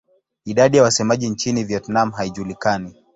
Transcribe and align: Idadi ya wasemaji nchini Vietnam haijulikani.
Idadi 0.45 0.77
ya 0.77 0.83
wasemaji 0.83 1.29
nchini 1.29 1.63
Vietnam 1.63 2.11
haijulikani. 2.11 2.95